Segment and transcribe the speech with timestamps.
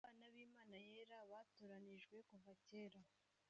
[0.03, 2.99] abana b’imana yera baratoranijwe kuva kera